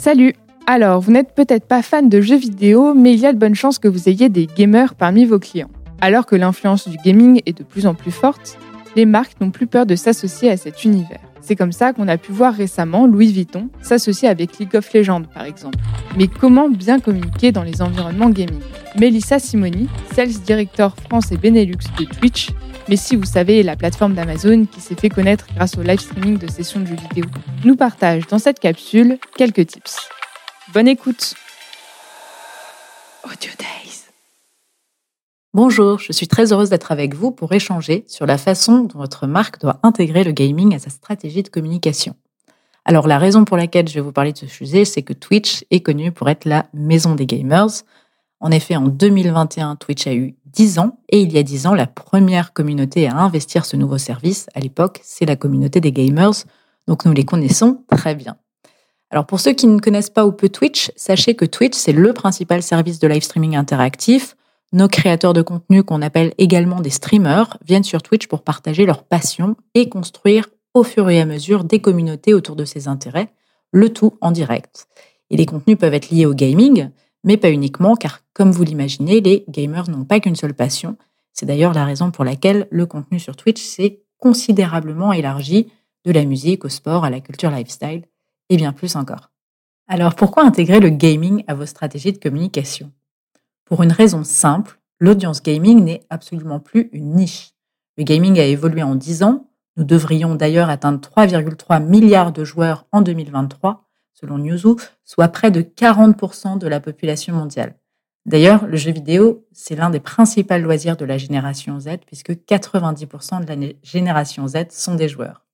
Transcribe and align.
Salut 0.00 0.32
Alors, 0.66 1.02
vous 1.02 1.12
n'êtes 1.12 1.34
peut-être 1.34 1.66
pas 1.66 1.82
fan 1.82 2.08
de 2.08 2.22
jeux 2.22 2.38
vidéo, 2.38 2.94
mais 2.94 3.12
il 3.12 3.20
y 3.20 3.26
a 3.26 3.34
de 3.34 3.38
bonnes 3.38 3.54
chances 3.54 3.78
que 3.78 3.86
vous 3.86 4.08
ayez 4.08 4.30
des 4.30 4.46
gamers 4.46 4.94
parmi 4.94 5.26
vos 5.26 5.38
clients. 5.38 5.68
Alors 6.00 6.24
que 6.24 6.36
l'influence 6.36 6.88
du 6.88 6.96
gaming 7.04 7.42
est 7.44 7.58
de 7.58 7.62
plus 7.62 7.86
en 7.86 7.92
plus 7.92 8.10
forte, 8.10 8.56
les 8.96 9.04
marques 9.04 9.38
n'ont 9.42 9.50
plus 9.50 9.66
peur 9.66 9.84
de 9.84 9.96
s'associer 9.96 10.50
à 10.50 10.56
cet 10.56 10.86
univers. 10.86 11.20
C'est 11.42 11.54
comme 11.54 11.72
ça 11.72 11.92
qu'on 11.92 12.08
a 12.08 12.16
pu 12.16 12.32
voir 12.32 12.54
récemment 12.54 13.06
Louis 13.06 13.30
Vuitton 13.30 13.68
s'associer 13.82 14.26
avec 14.26 14.58
League 14.58 14.74
of 14.74 14.90
Legends 14.94 15.24
par 15.34 15.44
exemple. 15.44 15.78
Mais 16.16 16.28
comment 16.28 16.70
bien 16.70 16.98
communiquer 16.98 17.52
dans 17.52 17.62
les 17.62 17.82
environnements 17.82 18.30
gaming? 18.30 18.60
Melissa 18.98 19.38
Simoni, 19.38 19.86
Sales 20.14 20.40
Director 20.46 20.96
France 20.96 21.30
et 21.30 21.36
Benelux 21.36 21.76
de 21.98 22.04
Twitch, 22.04 22.52
mais 22.90 22.96
si 22.96 23.14
vous 23.14 23.24
savez, 23.24 23.62
la 23.62 23.76
plateforme 23.76 24.14
d'Amazon 24.14 24.66
qui 24.66 24.80
s'est 24.80 24.96
fait 24.96 25.10
connaître 25.10 25.46
grâce 25.54 25.78
au 25.78 25.82
live 25.82 26.00
streaming 26.00 26.38
de 26.38 26.50
sessions 26.50 26.80
de 26.80 26.86
jeux 26.86 26.96
vidéo, 26.96 27.24
nous 27.64 27.76
partage 27.76 28.26
dans 28.26 28.40
cette 28.40 28.58
capsule 28.58 29.18
quelques 29.36 29.64
tips. 29.68 29.96
Bonne 30.74 30.88
écoute 30.88 31.34
Bonjour, 35.52 35.98
je 35.98 36.12
suis 36.12 36.28
très 36.28 36.52
heureuse 36.52 36.70
d'être 36.70 36.92
avec 36.92 37.14
vous 37.14 37.32
pour 37.32 37.52
échanger 37.52 38.04
sur 38.06 38.24
la 38.24 38.38
façon 38.38 38.84
dont 38.84 38.98
votre 38.98 39.26
marque 39.26 39.60
doit 39.60 39.78
intégrer 39.82 40.22
le 40.22 40.32
gaming 40.32 40.74
à 40.74 40.78
sa 40.78 40.90
stratégie 40.90 41.42
de 41.42 41.48
communication. 41.48 42.14
Alors 42.84 43.06
la 43.06 43.18
raison 43.18 43.44
pour 43.44 43.56
laquelle 43.56 43.88
je 43.88 43.94
vais 43.94 44.00
vous 44.00 44.12
parler 44.12 44.32
de 44.32 44.38
ce 44.38 44.46
sujet, 44.46 44.84
c'est 44.84 45.02
que 45.02 45.12
Twitch 45.12 45.64
est 45.70 45.80
connu 45.80 46.12
pour 46.12 46.28
être 46.28 46.44
la 46.44 46.66
maison 46.72 47.14
des 47.14 47.26
gamers. 47.26 47.82
En 48.40 48.50
effet, 48.50 48.76
en 48.76 48.88
2021, 48.88 49.76
Twitch 49.76 50.06
a 50.06 50.14
eu 50.14 50.34
10 50.46 50.78
ans 50.78 50.98
et 51.10 51.20
il 51.20 51.32
y 51.32 51.38
a 51.38 51.42
10 51.42 51.66
ans, 51.66 51.74
la 51.74 51.86
première 51.86 52.52
communauté 52.52 53.06
à 53.06 53.16
investir 53.16 53.64
ce 53.64 53.76
nouveau 53.76 53.98
service, 53.98 54.48
à 54.54 54.60
l'époque, 54.60 55.00
c'est 55.02 55.26
la 55.26 55.36
communauté 55.36 55.80
des 55.80 55.92
gamers, 55.92 56.44
donc 56.88 57.04
nous 57.04 57.12
les 57.12 57.24
connaissons 57.24 57.84
très 57.88 58.14
bien. 58.14 58.36
Alors 59.10 59.26
pour 59.26 59.40
ceux 59.40 59.52
qui 59.52 59.66
ne 59.66 59.78
connaissent 59.78 60.10
pas 60.10 60.26
ou 60.26 60.32
peu 60.32 60.48
Twitch, 60.48 60.90
sachez 60.96 61.34
que 61.34 61.44
Twitch, 61.44 61.76
c'est 61.76 61.92
le 61.92 62.12
principal 62.12 62.62
service 62.62 62.98
de 62.98 63.08
live 63.08 63.22
streaming 63.22 63.56
interactif 63.56 64.36
nos 64.72 64.88
créateurs 64.88 65.32
de 65.32 65.42
contenu, 65.42 65.82
qu'on 65.82 66.02
appelle 66.02 66.32
également 66.38 66.80
des 66.80 66.90
streamers, 66.90 67.58
viennent 67.64 67.84
sur 67.84 68.02
Twitch 68.02 68.28
pour 68.28 68.42
partager 68.42 68.86
leur 68.86 69.02
passion 69.02 69.56
et 69.74 69.88
construire 69.88 70.48
au 70.74 70.84
fur 70.84 71.10
et 71.10 71.20
à 71.20 71.26
mesure 71.26 71.64
des 71.64 71.80
communautés 71.80 72.34
autour 72.34 72.54
de 72.54 72.64
ces 72.64 72.86
intérêts, 72.86 73.32
le 73.72 73.92
tout 73.92 74.16
en 74.20 74.30
direct. 74.30 74.86
Et 75.30 75.36
les 75.36 75.46
contenus 75.46 75.78
peuvent 75.78 75.94
être 75.94 76.10
liés 76.10 76.26
au 76.26 76.34
gaming, 76.34 76.90
mais 77.24 77.36
pas 77.36 77.50
uniquement, 77.50 77.96
car 77.96 78.20
comme 78.32 78.50
vous 78.50 78.64
l'imaginez, 78.64 79.20
les 79.20 79.44
gamers 79.48 79.88
n'ont 79.90 80.04
pas 80.04 80.20
qu'une 80.20 80.36
seule 80.36 80.54
passion. 80.54 80.96
C'est 81.32 81.46
d'ailleurs 81.46 81.74
la 81.74 81.84
raison 81.84 82.10
pour 82.10 82.24
laquelle 82.24 82.66
le 82.70 82.86
contenu 82.86 83.18
sur 83.18 83.36
Twitch 83.36 83.62
s'est 83.62 84.02
considérablement 84.18 85.12
élargi 85.12 85.72
de 86.04 86.12
la 86.12 86.24
musique 86.24 86.64
au 86.64 86.68
sport 86.68 87.04
à 87.04 87.10
la 87.10 87.20
culture 87.20 87.50
lifestyle 87.50 88.04
et 88.48 88.56
bien 88.56 88.72
plus 88.72 88.96
encore. 88.96 89.30
Alors 89.88 90.14
pourquoi 90.14 90.44
intégrer 90.44 90.80
le 90.80 90.90
gaming 90.90 91.44
à 91.46 91.54
vos 91.54 91.66
stratégies 91.66 92.12
de 92.12 92.18
communication? 92.18 92.92
Pour 93.64 93.82
une 93.82 93.92
raison 93.92 94.24
simple, 94.24 94.80
l'audience 94.98 95.42
gaming 95.42 95.84
n'est 95.84 96.02
absolument 96.10 96.60
plus 96.60 96.88
une 96.92 97.14
niche. 97.14 97.52
Le 97.96 98.04
gaming 98.04 98.38
a 98.38 98.44
évolué 98.44 98.82
en 98.82 98.94
10 98.94 99.22
ans. 99.22 99.48
Nous 99.76 99.84
devrions 99.84 100.34
d'ailleurs 100.34 100.70
atteindre 100.70 101.00
3,3 101.00 101.84
milliards 101.84 102.32
de 102.32 102.44
joueurs 102.44 102.86
en 102.92 103.00
2023, 103.00 103.89
selon 104.20 104.38
Newzoo, 104.38 104.76
soit 105.04 105.28
près 105.28 105.50
de 105.50 105.62
40% 105.62 106.58
de 106.58 106.68
la 106.68 106.80
population 106.80 107.34
mondiale. 107.34 107.74
D'ailleurs, 108.26 108.66
le 108.66 108.76
jeu 108.76 108.92
vidéo, 108.92 109.46
c'est 109.52 109.76
l'un 109.76 109.90
des 109.90 110.00
principaux 110.00 110.58
loisirs 110.58 110.96
de 110.96 111.04
la 111.04 111.18
génération 111.18 111.80
Z, 111.80 111.98
puisque 112.06 112.32
90% 112.32 113.44
de 113.44 113.52
la 113.52 113.72
génération 113.82 114.46
Z 114.46 114.70
sont 114.70 114.94
des 114.94 115.08
joueurs. 115.08 115.46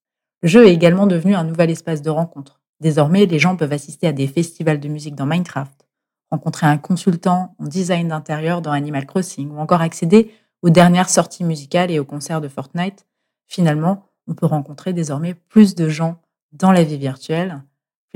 Le 0.42 0.48
jeu 0.48 0.66
est 0.66 0.72
également 0.72 1.06
devenu 1.06 1.34
un 1.34 1.44
nouvel 1.44 1.70
espace 1.70 2.02
de 2.02 2.10
rencontre. 2.10 2.60
Désormais, 2.80 3.26
les 3.26 3.38
gens 3.38 3.56
peuvent 3.56 3.72
assister 3.72 4.08
à 4.08 4.12
des 4.12 4.26
festivals 4.26 4.80
de 4.80 4.88
musique 4.88 5.14
dans 5.14 5.26
Minecraft, 5.26 5.86
rencontrer 6.30 6.66
un 6.66 6.76
consultant 6.76 7.54
en 7.58 7.64
design 7.64 8.08
d'intérieur 8.08 8.60
dans 8.60 8.72
Animal 8.72 9.06
Crossing 9.06 9.50
ou 9.50 9.58
encore 9.58 9.80
accéder 9.80 10.32
aux 10.62 10.70
dernières 10.70 11.08
sorties 11.08 11.44
musicales 11.44 11.90
et 11.90 11.98
aux 11.98 12.04
concerts 12.04 12.40
de 12.40 12.48
Fortnite, 12.48 13.06
finalement, 13.46 14.04
on 14.26 14.34
peut 14.34 14.46
rencontrer 14.46 14.92
désormais 14.92 15.34
plus 15.34 15.74
de 15.74 15.88
gens 15.88 16.20
dans 16.52 16.72
la 16.72 16.82
vie 16.82 16.98
virtuelle 16.98 17.62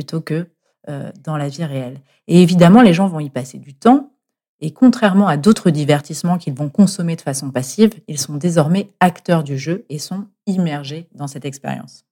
plutôt 0.01 0.23
que 0.23 0.47
euh, 0.89 1.13
dans 1.23 1.37
la 1.37 1.49
vie 1.49 1.63
réelle. 1.63 2.01
Et 2.27 2.41
évidemment, 2.41 2.81
les 2.81 2.95
gens 2.95 3.07
vont 3.07 3.21
y 3.21 3.29
passer 3.29 3.59
du 3.59 3.75
temps. 3.75 4.13
Et 4.63 4.71
contrairement 4.71 5.29
à 5.29 5.37
d'autres 5.37 5.69
divertissements 5.69 6.39
qu'ils 6.39 6.55
vont 6.55 6.71
consommer 6.71 7.17
de 7.17 7.21
façon 7.21 7.51
passive, 7.51 7.91
ils 8.09 8.19
sont 8.19 8.37
désormais 8.37 8.91
acteurs 8.99 9.45
du 9.45 9.59
jeu 9.59 9.85
et 9.91 9.99
sont 9.99 10.25
immergés 10.47 11.07
dans 11.15 11.27
cette 11.27 11.45
expérience. 11.45 12.07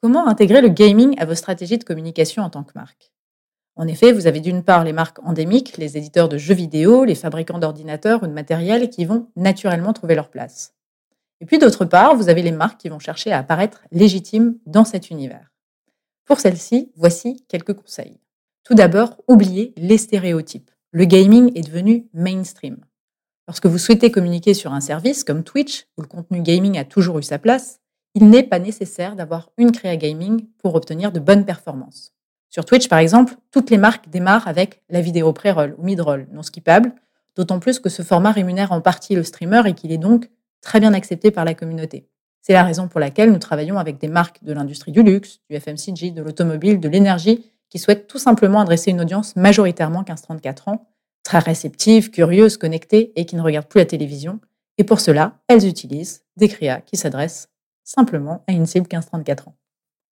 Comment 0.00 0.28
intégrer 0.28 0.60
le 0.60 0.68
gaming 0.68 1.16
à 1.18 1.24
vos 1.24 1.34
stratégies 1.34 1.78
de 1.78 1.82
communication 1.82 2.44
en 2.44 2.50
tant 2.50 2.62
que 2.62 2.70
marque? 2.76 3.10
En 3.74 3.88
effet, 3.88 4.12
vous 4.12 4.28
avez 4.28 4.38
d'une 4.38 4.62
part 4.62 4.84
les 4.84 4.92
marques 4.92 5.18
endémiques, 5.24 5.76
les 5.76 5.96
éditeurs 5.96 6.28
de 6.28 6.38
jeux 6.38 6.54
vidéo, 6.54 7.04
les 7.04 7.16
fabricants 7.16 7.58
d'ordinateurs 7.58 8.22
ou 8.22 8.28
de 8.28 8.32
matériel 8.32 8.90
qui 8.90 9.06
vont 9.06 9.26
naturellement 9.34 9.92
trouver 9.92 10.14
leur 10.14 10.30
place. 10.30 10.72
Et 11.40 11.46
puis 11.46 11.58
d'autre 11.58 11.84
part, 11.84 12.14
vous 12.14 12.28
avez 12.28 12.42
les 12.42 12.52
marques 12.52 12.80
qui 12.80 12.90
vont 12.90 13.00
chercher 13.00 13.32
à 13.32 13.38
apparaître 13.38 13.82
légitimes 13.90 14.56
dans 14.66 14.84
cet 14.84 15.10
univers. 15.10 15.53
Pour 16.24 16.40
celles-ci, 16.40 16.90
voici 16.96 17.44
quelques 17.48 17.74
conseils. 17.74 18.18
Tout 18.64 18.74
d'abord, 18.74 19.22
oubliez 19.28 19.74
les 19.76 19.98
stéréotypes. 19.98 20.70
Le 20.90 21.04
gaming 21.04 21.52
est 21.54 21.66
devenu 21.66 22.08
mainstream. 22.14 22.78
Lorsque 23.46 23.66
vous 23.66 23.76
souhaitez 23.76 24.10
communiquer 24.10 24.54
sur 24.54 24.72
un 24.72 24.80
service 24.80 25.22
comme 25.22 25.44
Twitch, 25.44 25.86
où 25.98 26.02
le 26.02 26.06
contenu 26.06 26.40
gaming 26.40 26.78
a 26.78 26.84
toujours 26.84 27.18
eu 27.18 27.22
sa 27.22 27.38
place, 27.38 27.80
il 28.14 28.30
n'est 28.30 28.42
pas 28.42 28.58
nécessaire 28.58 29.16
d'avoir 29.16 29.50
une 29.58 29.72
créa 29.72 29.96
gaming 29.96 30.46
pour 30.62 30.74
obtenir 30.76 31.12
de 31.12 31.20
bonnes 31.20 31.44
performances. 31.44 32.14
Sur 32.48 32.64
Twitch, 32.64 32.88
par 32.88 33.00
exemple, 33.00 33.34
toutes 33.50 33.70
les 33.70 33.78
marques 33.78 34.08
démarrent 34.08 34.48
avec 34.48 34.82
la 34.88 35.00
vidéo 35.00 35.32
pré-roll 35.32 35.74
ou 35.76 35.84
mid-roll, 35.84 36.28
non 36.32 36.42
skippable, 36.42 36.94
d'autant 37.36 37.58
plus 37.58 37.80
que 37.80 37.88
ce 37.88 38.02
format 38.02 38.30
rémunère 38.30 38.72
en 38.72 38.80
partie 38.80 39.14
le 39.14 39.24
streamer 39.24 39.62
et 39.66 39.74
qu'il 39.74 39.92
est 39.92 39.98
donc 39.98 40.30
très 40.62 40.80
bien 40.80 40.94
accepté 40.94 41.30
par 41.30 41.44
la 41.44 41.54
communauté. 41.54 42.08
C'est 42.46 42.52
la 42.52 42.62
raison 42.62 42.88
pour 42.88 43.00
laquelle 43.00 43.32
nous 43.32 43.38
travaillons 43.38 43.78
avec 43.78 43.96
des 43.96 44.06
marques 44.06 44.44
de 44.44 44.52
l'industrie 44.52 44.92
du 44.92 45.02
luxe, 45.02 45.40
du 45.48 45.58
FMCG, 45.58 46.10
de 46.10 46.20
l'automobile, 46.20 46.78
de 46.78 46.90
l'énergie, 46.90 47.50
qui 47.70 47.78
souhaitent 47.78 48.06
tout 48.06 48.18
simplement 48.18 48.60
adresser 48.60 48.90
une 48.90 49.00
audience 49.00 49.34
majoritairement 49.34 50.02
15-34 50.02 50.68
ans, 50.68 50.86
très 51.22 51.38
réceptive, 51.38 52.10
curieuse, 52.10 52.58
connectée 52.58 53.18
et 53.18 53.24
qui 53.24 53.36
ne 53.36 53.40
regarde 53.40 53.66
plus 53.66 53.78
la 53.78 53.86
télévision. 53.86 54.40
Et 54.76 54.84
pour 54.84 55.00
cela, 55.00 55.38
elles 55.48 55.66
utilisent 55.66 56.22
des 56.36 56.48
créas 56.48 56.82
qui 56.82 56.98
s'adressent 56.98 57.48
simplement 57.82 58.44
à 58.46 58.52
une 58.52 58.66
cible 58.66 58.88
15-34 58.88 59.48
ans. 59.48 59.56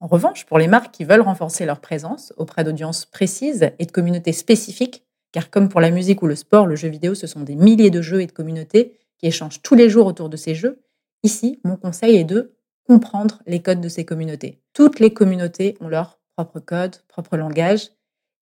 En 0.01 0.07
revanche, 0.07 0.47
pour 0.47 0.59
les 0.59 0.69
marques 0.69 0.91
qui 0.91 1.05
veulent 1.05 1.21
renforcer 1.21 1.67
leur 1.67 1.81
présence 1.81 2.33
auprès 2.39 2.65
d'audiences 2.65 3.05
précises 3.05 3.73
et 3.79 3.85
de 3.85 3.93
communautés 3.93 4.33
spécifiques, 4.33 5.05
car 5.33 5.51
comme 5.51 5.69
pour 5.69 5.83
la 5.83 5.91
musique 5.91 6.23
ou 6.23 6.27
le 6.27 6.37
sport, 6.37 6.67
le 6.67 6.77
jeu 6.77 6.89
vidéo, 6.89 7.15
ce 7.15 7.27
sont 7.27 7.41
des 7.41 7.57
milliers 7.57 7.91
de 7.91 8.01
jeux 8.01 8.23
et 8.23 8.27
de 8.27 8.33
communautés 8.33 8.99
qui 9.19 9.27
échangent 9.27 9.61
tous 9.61 9.75
les 9.75 9.91
jours 9.91 10.07
autour 10.07 10.31
de 10.31 10.39
ces 10.39 10.55
jeux, 10.55 10.81
ici, 11.23 11.61
mon 11.65 11.77
conseil 11.77 12.17
est 12.17 12.25
de 12.25 12.55
comprendre 12.87 13.43
les 13.47 13.63
codes 13.63 13.81
de 13.81 13.89
ces 13.89 14.05
communautés. 14.05 14.61
Toutes 14.73 15.01
les 15.01 15.13
communautés 15.13 15.77
ont 15.81 15.89
leur 15.89 16.21
propre 16.37 16.61
code, 16.61 16.97
propre 17.09 17.37
langage, 17.37 17.91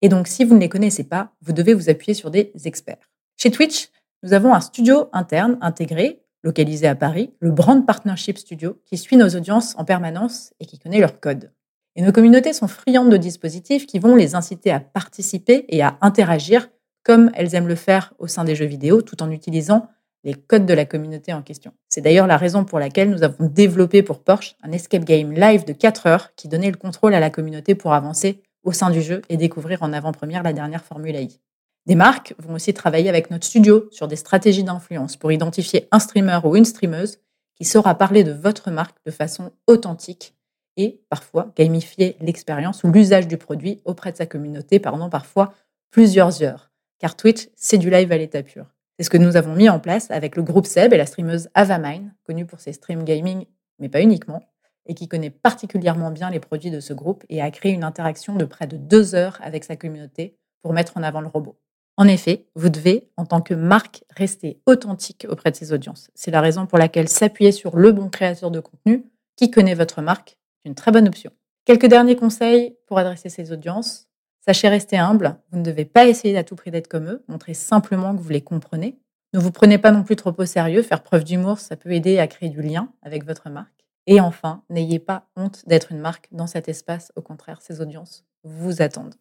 et 0.02 0.08
donc 0.08 0.28
si 0.28 0.44
vous 0.44 0.54
ne 0.54 0.60
les 0.60 0.68
connaissez 0.68 1.04
pas, 1.04 1.32
vous 1.42 1.52
devez 1.52 1.74
vous 1.74 1.91
appuyer 1.91 2.14
sur 2.14 2.30
des 2.30 2.52
experts. 2.64 3.10
Chez 3.36 3.50
Twitch, 3.50 3.91
nous 4.22 4.32
avons 4.32 4.54
un 4.54 4.60
studio 4.60 5.08
interne 5.12 5.58
intégré 5.60 6.22
localisé 6.42 6.86
à 6.86 6.94
Paris, 6.94 7.34
le 7.41 7.50
Brand 7.50 7.84
Partnership 7.86 8.38
Studio, 8.38 8.80
qui 8.86 8.97
suit 8.97 9.16
nos 9.16 9.28
audiences 9.28 9.74
en 9.76 9.84
permanence 9.84 10.54
et 10.58 10.66
qui 10.66 10.78
connaît 10.78 11.00
leur 11.00 11.20
code. 11.20 11.52
Et 11.97 12.02
nos 12.02 12.12
communautés 12.12 12.52
sont 12.52 12.68
friandes 12.68 13.10
de 13.10 13.16
dispositifs 13.16 13.86
qui 13.86 13.98
vont 13.98 14.16
les 14.16 14.34
inciter 14.34 14.70
à 14.70 14.80
participer 14.80 15.66
et 15.68 15.82
à 15.82 15.98
interagir 16.00 16.68
comme 17.02 17.30
elles 17.34 17.54
aiment 17.54 17.68
le 17.68 17.74
faire 17.74 18.14
au 18.18 18.26
sein 18.26 18.44
des 18.44 18.54
jeux 18.54 18.66
vidéo, 18.66 19.02
tout 19.02 19.22
en 19.22 19.30
utilisant 19.30 19.88
les 20.25 20.34
codes 20.34 20.66
de 20.66 20.75
la 20.75 20.84
communauté 20.84 21.32
en 21.32 21.42
question. 21.42 21.72
C'est 21.88 22.00
d'ailleurs 22.00 22.26
la 22.26 22.36
raison 22.36 22.64
pour 22.64 22.78
laquelle 22.78 23.10
nous 23.10 23.22
avons 23.22 23.47
développé 23.47 24.03
pour 24.03 24.22
Porsche 24.22 24.56
un 24.62 24.72
escape 24.72 25.04
game 25.04 25.32
live 25.32 25.64
de 25.64 25.72
4 25.72 26.06
heures 26.06 26.34
qui 26.34 26.48
donnait 26.48 26.70
le 26.70 26.76
contrôle 26.76 27.14
à 27.14 27.20
la 27.20 27.31
communauté 27.31 27.75
pour 27.75 27.94
avancer 27.94 28.42
au 28.62 28.72
sein 28.72 28.91
du 28.91 29.00
jeu 29.00 29.22
et 29.28 29.36
découvrir 29.36 29.82
en 29.82 29.92
avant-première 29.92 30.42
la 30.42 30.53
dernière 30.53 30.84
Formule 30.84 31.16
AI. 31.16 31.41
Des 31.86 31.94
marques 31.94 32.34
vont 32.39 32.54
aussi 32.54 32.74
travailler 32.74 33.09
avec 33.09 33.30
notre 33.30 33.47
studio 33.47 33.89
sur 33.91 34.06
des 34.06 34.16
stratégies 34.16 34.65
d'influence 34.65 35.16
pour 35.16 35.33
identifier 35.33 35.89
un 35.91 35.98
streamer 35.98 36.41
ou 36.44 36.56
une 36.56 36.66
streameuse 36.66 37.18
qui 37.54 37.65
saura 37.65 37.94
parler 37.94 38.22
de 38.22 38.33
votre 38.33 38.71
marque 38.71 38.98
de 39.06 39.10
façon 39.10 39.53
authentique 39.66 40.34
et 40.77 41.03
parfois 41.09 41.53
gamifier 41.56 42.16
l'expérience 42.21 42.84
ou 42.84 42.92
l'usage 42.92 43.28
du 43.28 43.39
produit 43.39 43.80
auprès 43.84 44.12
de 44.12 44.16
sa 44.16 44.27
communauté 44.27 44.78
pendant 44.78 45.10
parfois 45.10 45.54
plusieurs 45.91 46.42
heures. 46.42 46.71
Car 46.98 47.16
Twitch, 47.16 47.48
c'est 47.56 47.78
du 47.78 47.91
live 47.91 48.12
à 48.12 48.18
l'état 48.18 48.42
pur. 48.42 48.66
C'est 49.00 49.04
ce 49.04 49.08
que 49.08 49.16
nous 49.16 49.36
avons 49.36 49.54
mis 49.54 49.70
en 49.70 49.80
place 49.80 50.10
avec 50.10 50.36
le 50.36 50.42
groupe 50.42 50.66
Seb 50.66 50.92
et 50.92 50.98
la 50.98 51.06
streameuse 51.06 51.48
Avamine, 51.54 52.12
connue 52.22 52.44
pour 52.44 52.60
ses 52.60 52.74
streams 52.74 53.02
gaming, 53.02 53.47
mais 53.78 53.88
pas 53.88 54.02
uniquement, 54.02 54.42
et 54.84 54.92
qui 54.92 55.08
connaît 55.08 55.30
particulièrement 55.30 56.10
bien 56.10 56.28
les 56.28 56.38
produits 56.38 56.70
de 56.70 56.80
ce 56.80 56.92
groupe 56.92 57.24
et 57.30 57.41
a 57.41 57.50
créé 57.50 57.72
une 57.72 57.82
interaction 57.82 58.36
de 58.36 58.44
près 58.44 58.66
de 58.66 58.76
deux 58.76 59.14
heures 59.14 59.38
avec 59.42 59.64
sa 59.64 59.74
communauté 59.74 60.36
pour 60.60 60.74
mettre 60.74 60.98
en 60.98 61.02
avant 61.02 61.22
le 61.22 61.28
robot. 61.28 61.58
En 61.97 62.06
effet, 62.06 62.44
vous 62.56 62.68
devez, 62.68 63.08
en 63.16 63.24
tant 63.24 63.41
que 63.41 63.54
marque, 63.54 64.04
rester 64.14 64.60
authentique 64.66 65.26
auprès 65.30 65.50
de 65.50 65.56
ses 65.56 65.72
audiences. 65.72 66.10
C'est 66.14 66.30
la 66.30 66.42
raison 66.42 66.66
pour 66.66 66.76
laquelle 66.76 67.08
s'appuyer 67.08 67.53
sur 67.53 67.78
le 67.78 67.92
bon 67.92 68.10
créateur 68.10 68.50
de 68.50 68.60
contenu 68.60 69.06
qui 69.34 69.50
connaît 69.50 69.72
votre 69.72 70.03
marque 70.03 70.36
est 70.62 70.68
une 70.68 70.74
très 70.74 70.92
bonne 70.92 71.08
option. 71.08 71.30
Quelques 71.64 71.86
derniers 71.86 72.16
conseils 72.16 72.76
pour 72.86 72.98
adresser 72.98 73.30
ces 73.30 73.50
audiences. 73.50 74.09
Sachez 74.41 74.69
rester 74.69 74.97
humble, 74.97 75.37
vous 75.51 75.59
ne 75.59 75.65
devez 75.65 75.84
pas 75.84 76.07
essayer 76.07 76.37
à 76.39 76.45
tout 76.45 76.57
prix 76.57 76.71
d'être 76.71 76.89
comme 76.89 77.09
eux, 77.09 77.25
montrez 77.28 77.54
simplement 77.54 78.16
que 78.16 78.22
vous 78.22 78.31
les 78.31 78.41
comprenez. 78.41 78.98
Ne 79.34 79.39
vous 79.39 79.53
prenez 79.53 79.78
pas 79.78 79.92
non 79.92 80.03
plus 80.03 80.16
trop 80.16 80.34
au 80.37 80.47
sérieux, 80.47 80.83
faire 80.83 81.03
preuve 81.03 81.25
d'humour, 81.25 81.59
ça 81.59 81.77
peut 81.77 81.92
aider 81.92 82.19
à 82.19 82.27
créer 82.27 82.48
du 82.48 82.63
lien 82.63 82.92
avec 83.03 83.25
votre 83.25 83.51
marque. 83.51 83.87
Et 84.07 84.21
enfin, 84.21 84.65
n'ayez 84.71 84.98
pas 84.98 85.28
honte 85.37 85.63
d'être 85.69 85.92
une 85.92 86.01
marque 86.01 86.28
dans 86.33 86.47
cet 86.47 86.69
espace, 86.69 87.13
au 87.16 87.22
contraire, 87.22 87.60
ces 87.60 87.81
audiences 87.81 88.25
vous 88.42 88.81
attendent. 88.83 89.15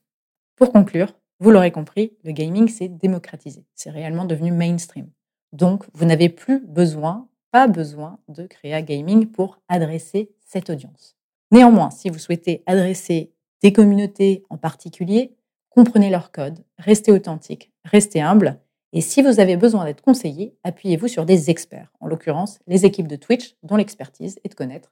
Pour 0.55 0.71
conclure, 0.71 1.13
vous 1.39 1.51
l'aurez 1.51 1.71
compris, 1.71 2.17
le 2.23 2.31
gaming 2.31 2.69
s'est 2.69 2.87
démocratisé, 2.87 3.65
c'est 3.75 3.91
réellement 3.91 4.25
devenu 4.25 4.51
mainstream. 4.51 5.09
Donc, 5.51 5.83
vous 5.93 6.05
n'avez 6.05 6.29
plus 6.29 6.65
besoin, 6.65 7.27
pas 7.51 7.67
besoin 7.67 8.19
de 8.29 8.47
créer 8.47 8.81
gaming 8.83 9.27
pour 9.27 9.59
adresser 9.67 10.31
cette 10.45 10.69
audience. 10.69 11.17
Néanmoins, 11.51 11.89
si 11.89 12.09
vous 12.09 12.19
souhaitez 12.19 12.63
adresser 12.65 13.33
des 13.61 13.73
communautés 13.73 14.43
en 14.49 14.57
particulier, 14.57 15.35
comprenez 15.69 16.09
leur 16.09 16.31
code, 16.31 16.63
restez 16.77 17.11
authentique, 17.11 17.71
restez 17.83 18.21
humble. 18.21 18.59
Et 18.91 19.01
si 19.01 19.21
vous 19.21 19.39
avez 19.39 19.55
besoin 19.55 19.85
d'être 19.85 20.01
conseillé, 20.01 20.55
appuyez-vous 20.63 21.07
sur 21.07 21.25
des 21.25 21.49
experts, 21.49 21.91
en 21.99 22.07
l'occurrence 22.07 22.59
les 22.67 22.85
équipes 22.85 23.07
de 23.07 23.15
Twitch, 23.15 23.55
dont 23.63 23.75
l'expertise 23.75 24.39
est 24.43 24.49
de 24.49 24.55
connaître 24.55 24.91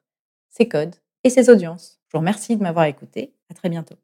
ses 0.50 0.68
codes 0.68 0.96
et 1.24 1.30
ses 1.30 1.50
audiences. 1.50 2.00
Je 2.08 2.14
vous 2.14 2.20
remercie 2.20 2.56
de 2.56 2.64
m'avoir 2.64 2.86
écouté. 2.86 3.34
À 3.50 3.54
très 3.54 3.70
bientôt. 3.70 3.96